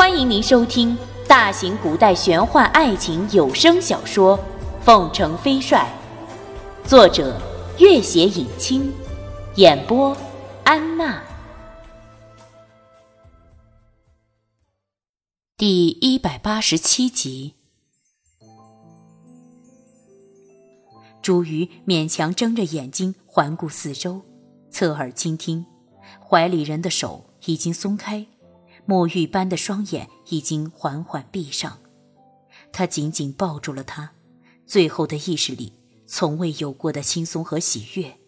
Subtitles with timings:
[0.00, 0.96] 欢迎您收听
[1.28, 4.38] 大型古代玄幻爱情有声小说
[4.82, 5.86] 《凤城飞帅》，
[6.88, 7.38] 作者：
[7.78, 8.90] 月写影清，
[9.56, 10.16] 演播：
[10.64, 11.22] 安娜。
[15.58, 17.56] 第一百八十七集，
[21.20, 24.22] 朱瑜勉强睁着眼睛环顾四周，
[24.70, 25.66] 侧耳倾听，
[26.26, 28.26] 怀里人的手已经松开。
[28.90, 31.78] 墨玉般的双眼已经缓缓闭上，
[32.72, 34.10] 他紧紧抱住了她，
[34.66, 35.74] 最后的意识里
[36.06, 38.18] 从未有过的轻松和喜悦。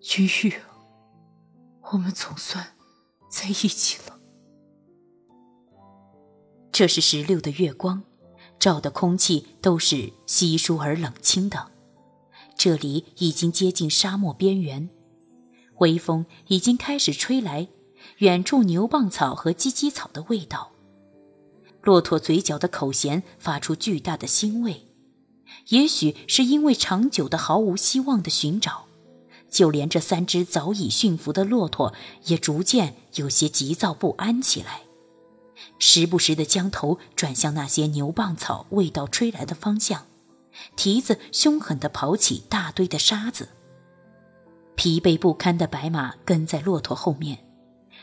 [0.00, 0.54] 君玉，
[1.90, 2.76] 我们总算
[3.28, 4.20] 在一起了。
[6.70, 8.04] 这是石榴的月光，
[8.60, 11.72] 照的空气都是稀疏而冷清的。
[12.56, 14.88] 这里已经接近沙漠边缘，
[15.78, 17.66] 微风已经开始吹来。
[18.18, 20.72] 远处牛蒡草和芨芨草的味道，
[21.82, 24.86] 骆驼嘴角的口弦发出巨大的腥味。
[25.68, 28.84] 也许是因为长久的毫无希望的寻找，
[29.50, 31.92] 就连这三只早已驯服的骆驼
[32.26, 34.82] 也逐渐有些急躁不安起来，
[35.78, 40.06] 时不时的将头转向那些牛蒡草味道吹来的方向，
[40.76, 43.48] 蹄子凶狠地刨起大堆的沙子。
[44.76, 47.49] 疲惫不堪的白马跟在骆驼后面。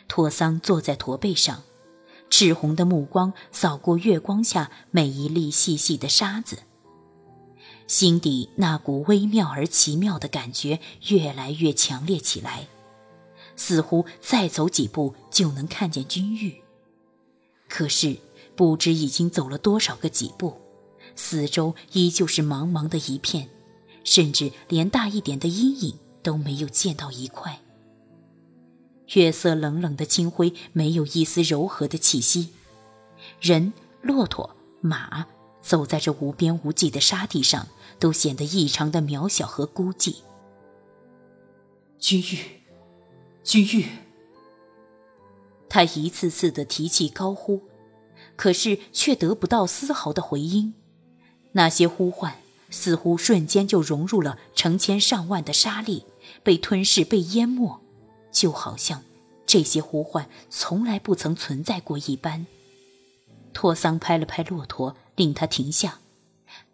[0.07, 1.63] 托桑坐在驼背上，
[2.29, 6.59] 赤红的目光扫过月光下每一粒细细的沙子，
[7.87, 12.67] 心底那股微妙而奇妙的感觉越来越强烈起来，
[13.55, 16.61] 似乎再走几步就能看见君玉。
[17.69, 18.17] 可是
[18.55, 20.57] 不知已经走了多少个几步，
[21.15, 23.49] 四周依旧是茫茫的一片，
[24.03, 27.61] 甚至连大一点的阴影都没有见到一块。
[29.13, 32.49] 月色冷冷的清辉，没有一丝柔和的气息。
[33.39, 35.27] 人、骆驼、马
[35.61, 37.67] 走在这无边无际的沙地上，
[37.99, 40.17] 都显得异常的渺小和孤寂。
[41.99, 42.37] 君玉，
[43.43, 43.85] 君玉。
[45.69, 47.61] 他一次次的提气高呼，
[48.35, 50.73] 可是却得不到丝毫的回音。
[51.53, 52.35] 那些呼唤
[52.69, 56.05] 似乎瞬间就融入了成千上万的沙粒，
[56.43, 57.81] 被吞噬，被淹没。
[58.37, 59.03] 就好像
[59.47, 62.45] 这些呼唤从来不曾存在过一般。
[63.51, 65.97] 托桑拍了拍骆驼，令他停下。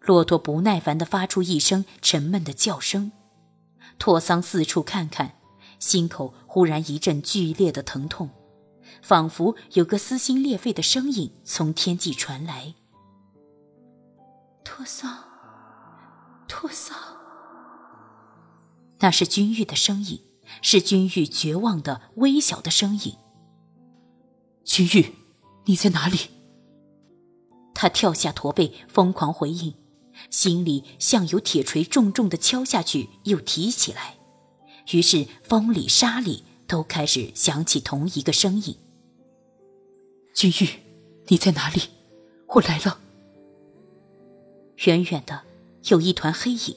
[0.00, 3.12] 骆驼不耐烦地发出一声沉闷的叫声。
[3.98, 5.38] 托桑四处看看，
[5.78, 8.28] 心口忽然一阵剧烈的疼痛，
[9.00, 12.74] 仿佛有个撕心裂肺的声音从天际传来。
[14.62, 15.24] 托桑，
[16.46, 16.94] 托桑，
[18.98, 20.20] 那是君玉的声音。
[20.62, 23.14] 是君玉绝望的微小的声音。
[24.64, 25.14] 君玉，
[25.66, 26.18] 你在哪里？
[27.74, 29.74] 他跳下驼背，疯狂回应，
[30.30, 34.16] 心里像有铁锤重重的敲下去，又提起来。
[34.92, 38.76] 于是风里沙里都开始响起同一个声音
[40.34, 40.68] ：“君玉，
[41.28, 41.82] 你在哪里？
[42.48, 43.00] 我来了。”
[44.86, 45.42] 远远的
[45.88, 46.76] 有一团黑影，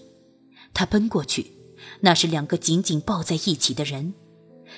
[0.73, 1.56] 他奔过去。
[2.01, 4.13] 那是两个紧紧抱在一起的人，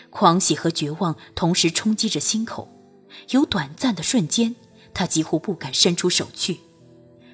[0.10, 2.70] 狂喜和绝望同时冲击着心口。
[3.32, 4.56] 有短暂的瞬间，
[4.94, 6.60] 他几乎不敢伸出手去，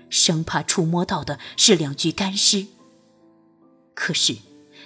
[0.10, 2.68] 生怕触摸到的是两具干尸。
[3.94, 4.38] 可是，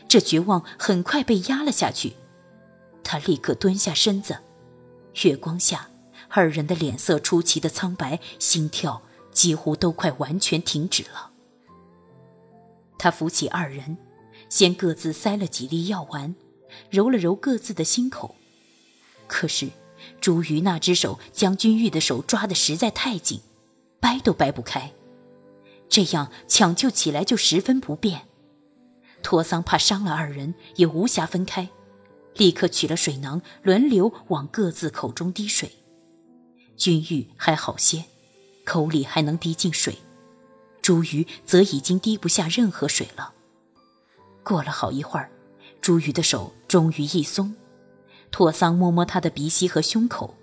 [0.07, 2.13] 这绝望很快被压了下去。
[3.03, 4.39] 他立刻蹲下身子，
[5.23, 5.89] 月光下，
[6.27, 9.01] 二人的脸色出奇的苍白，心跳
[9.31, 11.31] 几乎都快完全停止了。
[12.97, 13.97] 他扶起二人。
[14.49, 16.35] 先各自塞了几粒药丸，
[16.89, 18.35] 揉了揉各自的心口。
[19.27, 19.69] 可是，
[20.19, 23.41] 朱瑜那只手将君玉的手抓得实在太紧，
[23.99, 24.91] 掰都掰不开。
[25.87, 28.27] 这样抢救起来就十分不便。
[29.21, 31.69] 托桑怕伤了二人，也无暇分开，
[32.35, 35.71] 立刻取了水囊，轮流往各自口中滴水。
[36.77, 38.05] 君玉还好些，
[38.63, 39.95] 口里还能滴进水；
[40.81, 43.33] 朱瑜则已经滴不下任何水了。
[44.43, 45.31] 过了好一会儿，
[45.81, 47.55] 朱宇的手终于一松，
[48.31, 50.35] 拓桑摸摸他的鼻息和胸口，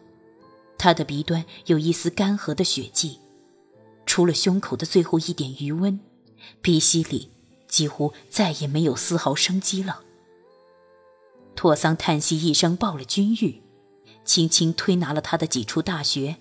[0.79, 3.19] 他的鼻端有一丝干涸的血迹，
[4.05, 5.99] 除了胸口的最后一点余温，
[6.63, 7.31] 鼻息里
[7.67, 10.03] 几乎再也没有丝毫生机了。
[11.57, 13.63] 拓桑叹息一声，抱了君玉，
[14.25, 16.37] 轻轻推拿了他的几处大穴，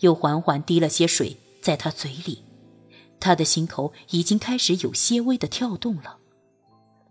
[0.00, 2.42] 又缓缓滴了些水在他嘴里，
[3.20, 6.18] 他的心口已经开始有些微的跳动了。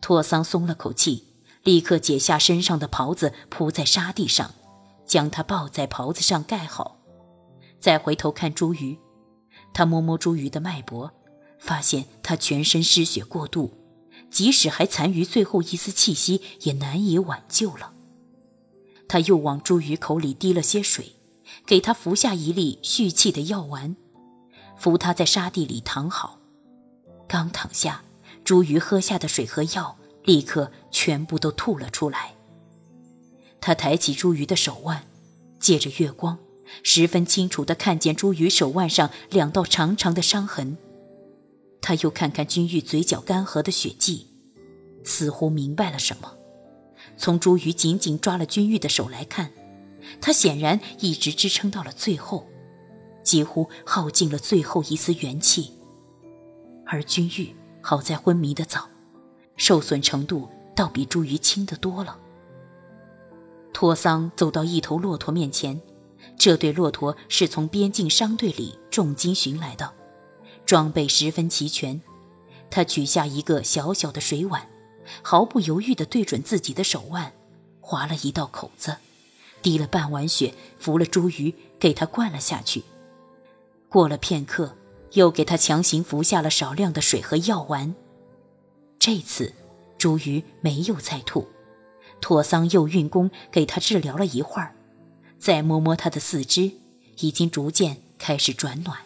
[0.01, 1.23] 托桑松了口气，
[1.63, 4.53] 立刻解下身上的袍子，铺在沙地上，
[5.05, 6.97] 将他抱在袍子上盖好，
[7.79, 8.97] 再回头看茱萸，
[9.73, 11.11] 他摸摸茱萸的脉搏，
[11.59, 13.73] 发现他全身失血过度，
[14.29, 17.93] 即使还残余最后一丝气息，也难以挽救了。
[19.07, 21.13] 他又往茱萸口里滴了些水，
[21.65, 23.95] 给他服下一粒蓄气的药丸，
[24.77, 26.39] 扶他在沙地里躺好。
[27.27, 28.03] 刚躺下，
[28.45, 32.35] 茱萸喝下的水和药立刻全部都吐了出来。
[33.59, 35.03] 他抬起茱萸的手腕，
[35.59, 36.37] 借着月光，
[36.83, 40.77] 十分清楚地看见茱萸手腕上两道长长的伤痕。
[41.81, 44.27] 他又看看君玉嘴角干涸的血迹，
[45.03, 46.35] 似乎明白了什么。
[47.17, 49.51] 从朱瑜紧紧抓了君玉的手来看，
[50.21, 52.47] 他显然一直支撑到了最后，
[53.23, 55.71] 几乎耗尽了最后一丝元气。
[56.85, 57.55] 而君玉
[57.87, 58.89] 好在昏迷的早，
[59.57, 62.17] 受损程度倒比朱瑜轻得多了。
[63.71, 65.79] 托桑走到一头骆驼面前，
[66.35, 69.93] 这对骆驼是从边境商队里重金寻来的，
[70.65, 72.01] 装备十分齐全。
[72.71, 74.67] 他取下一个小小的水碗，
[75.21, 77.33] 毫不犹豫地对准自己的手腕，
[77.81, 78.97] 划了一道口子，
[79.61, 82.83] 滴了半碗血，服了茱萸，给他灌了下去。
[83.87, 84.75] 过了片刻，
[85.15, 87.93] 又给他强行服下了少量的水和药丸。
[88.99, 89.53] 这次，
[89.97, 91.47] 茱萸没有再吐。
[92.21, 94.73] 拓桑又运功给他治疗了一会儿，
[95.37, 96.71] 再摸摸他的四肢，
[97.19, 98.97] 已经逐渐开始转暖。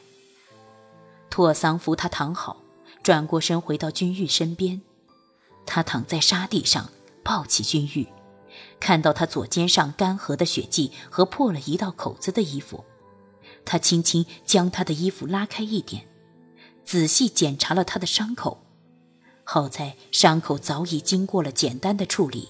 [1.30, 2.62] 拓桑扶他躺好，
[3.04, 4.82] 转过身回到君玉身边。
[5.66, 6.90] 他躺在沙地上，
[7.24, 8.08] 抱起君玉，
[8.80, 12.84] 看到他左肩上干涸的血迹和破了一道口子的衣服，
[13.72, 16.08] 他轻轻将他的衣服拉开一点，
[16.84, 18.66] 仔细检查了他的伤口。
[19.44, 22.50] 好在伤口早已经过了简单的处理。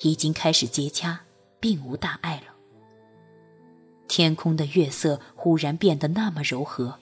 [0.00, 1.18] 已经开始结痂，
[1.60, 2.54] 并无大碍了。
[4.08, 6.98] 天空的月色忽然变得那么柔和，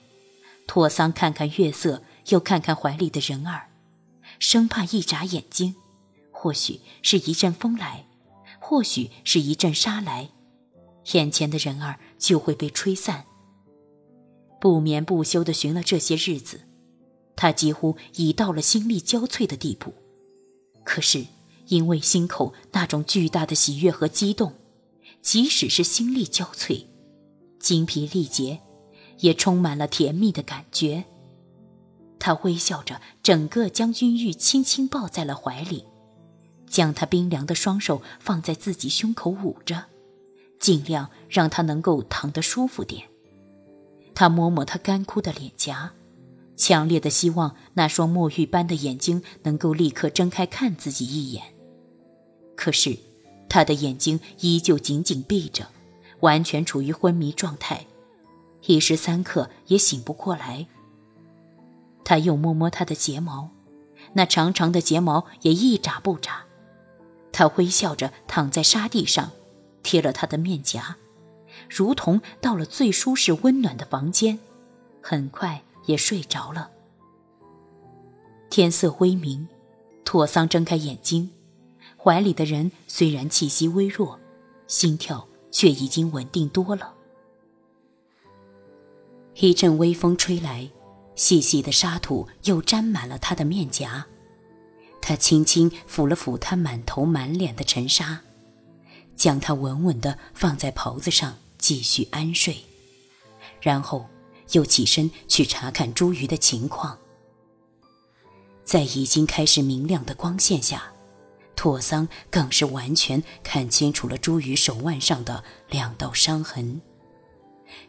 [0.67, 3.69] 托桑看看月色，又看看怀里的人儿，
[4.37, 5.75] 生怕一眨眼睛，
[6.31, 8.05] 或许是一阵风来，
[8.59, 10.29] 或许是一阵沙来，
[11.13, 13.25] 眼前的人儿就会被吹散。
[14.59, 16.61] 不眠不休地寻了这些日子，
[17.35, 19.93] 他几乎已到了心力交瘁的地步。
[20.83, 21.25] 可是。
[21.69, 24.53] 因为心口那种巨大的喜悦和激动，
[25.21, 26.85] 即使是心力交瘁、
[27.59, 28.59] 精疲力竭，
[29.19, 31.03] 也充满了甜蜜的感觉。
[32.17, 35.85] 他微笑着，整个将君玉轻轻抱在了怀里，
[36.67, 39.85] 将他冰凉的双手放在自己胸口捂着，
[40.59, 43.07] 尽量让他能够躺得舒服点。
[44.19, 45.93] 他摸摸他干枯的脸颊。
[46.57, 51.41] 强烈的希望那双墨玉般的眼睛能够立刻睁开看自己一眼。
[52.53, 52.97] 可是，
[53.47, 55.69] 他的眼睛依旧紧紧闭着，
[56.19, 57.85] 完全处于昏迷状态，
[58.65, 60.67] 一时三刻也醒不过来。
[62.03, 63.51] 他又摸摸他的睫毛，
[64.11, 66.43] 那长长的睫毛也一眨不眨。
[67.31, 69.31] 他微笑着躺在沙地上，
[69.81, 70.97] 贴了他的面颊，
[71.69, 74.39] 如同到了最舒适温暖的房间，
[75.01, 76.71] 很快也睡着了。
[78.49, 79.47] 天色微明，
[80.03, 81.29] 拓桑睁开眼睛。
[81.95, 84.19] 怀里的人虽然气息微弱，
[84.67, 86.93] 心跳却已经稳定多了。
[89.35, 90.69] 一阵微风吹来，
[91.15, 94.07] 细细的沙土又沾满了他的面颊。
[95.01, 98.21] 他轻轻抚了抚他满头满脸的尘沙，
[99.15, 102.57] 将他稳稳地放在袍子上，继续安睡。
[103.61, 104.07] 然后
[104.53, 106.97] 又起身去查看茱萸的情况。
[108.65, 110.91] 在已经开始明亮的光线下。
[111.55, 116.79] 拓桑更是完全看清楚了朱宇手腕上的两道伤痕，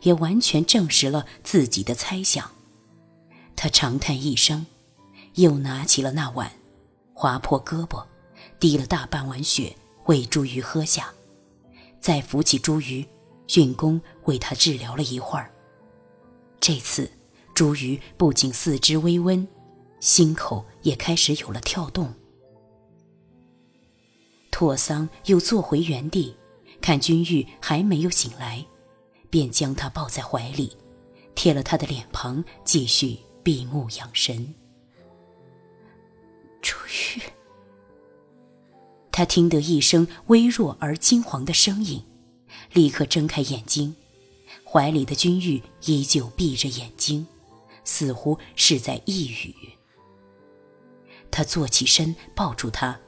[0.03, 2.51] 也完全证实了自己的猜想。
[3.55, 4.67] 他长叹一声，
[5.35, 6.51] 又拿起了那碗，
[7.15, 8.05] 划破胳膊，
[8.59, 11.15] 滴了大半碗血喂朱瑜喝下，
[12.01, 13.07] 再扶起朱瑜，
[13.57, 15.53] 运功为他治疗了一会儿。
[16.61, 17.11] 这次，
[17.55, 19.47] 朱瑜不仅四肢微温，
[20.01, 22.13] 心口也开始有了跳动。
[24.51, 26.37] 拓桑又坐回原地，
[26.83, 28.65] 看君玉还没有醒来，
[29.31, 30.77] 便将她抱在怀里，
[31.35, 34.55] 贴了她的脸庞，继续闭目养神。
[36.61, 37.23] 朱玉，
[39.11, 42.05] 他听得一声微弱而惊惶的声音，
[42.73, 43.95] 立刻睁开眼睛，
[44.65, 47.27] 怀里的君玉依旧闭着眼睛，
[47.85, 49.55] 似乎是在呓语。
[51.31, 52.99] 他坐起身，抱住她。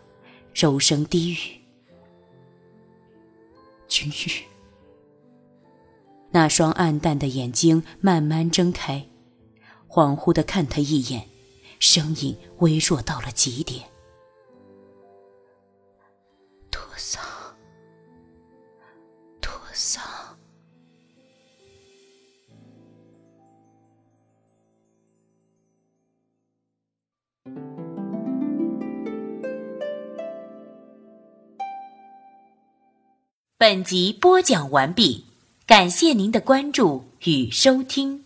[0.54, 1.58] 柔声低语
[3.88, 4.44] ：“君玉，
[6.30, 9.08] 那双暗淡的眼睛慢慢睁开，
[9.88, 11.26] 恍惚的看他一眼，
[11.78, 13.82] 声音微弱到了极点
[16.70, 17.24] ：“托桑，
[19.82, 20.02] 桑。”
[33.58, 35.24] 本集播讲完毕，
[35.66, 38.21] 感谢您的关注与收听。